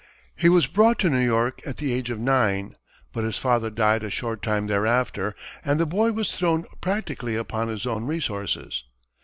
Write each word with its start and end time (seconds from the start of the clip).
He 0.35 0.49
was 0.49 0.65
brought 0.65 0.97
to 0.97 1.11
New 1.11 1.23
York 1.23 1.59
at 1.63 1.77
the 1.77 1.93
age 1.93 2.09
of 2.09 2.17
nine; 2.19 2.75
but 3.13 3.23
his 3.23 3.37
father 3.37 3.69
died 3.69 4.01
a 4.03 4.09
short 4.09 4.41
time 4.41 4.65
thereafter 4.65 5.35
and 5.63 5.79
the 5.79 5.85
boy 5.85 6.11
was 6.11 6.35
thrown 6.35 6.63
practically 6.81 7.35
upon 7.35 7.67
his 7.67 7.85
own 7.85 8.07
resources. 8.07 8.83